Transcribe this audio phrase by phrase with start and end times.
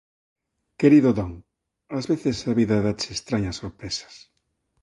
[0.81, 1.31] Querido Don,
[1.97, 4.13] ás veces a vida dáche estrañas sorpresas.